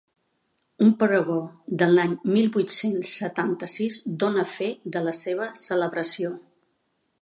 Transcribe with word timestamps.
Un 0.85 0.87
Pregó 1.03 1.35
de 1.81 1.89
l'any 1.91 2.15
mil 2.37 2.49
vuit-cents 2.57 3.13
setanta-sis 3.21 4.03
dóna 4.25 4.49
fe 4.57 4.75
de 4.97 5.07
la 5.09 5.19
seva 5.23 5.55
celebració. 5.67 6.39